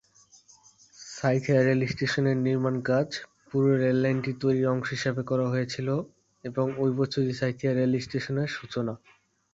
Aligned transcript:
সাঁইথিয়া 1.11 1.59
রেলস্টেশনের 1.61 2.37
নির্মাণ 2.47 2.75
কাজ 2.89 3.07
পুরো 3.49 3.71
রেল 3.75 3.97
লাইনটি 4.03 4.31
তৈরির 4.41 4.71
অংশ 4.73 4.87
হিসাবে 4.91 5.21
করা 5.29 5.45
হয়েছিল 5.47 5.87
এবং 6.43 6.65
ওই 6.77 6.91
বছরই 6.99 7.33
সাঁইথিয়া 7.39 7.73
রেল 7.73 7.93
স্টেশনের 8.05 8.49
সূচনা। 8.57 8.93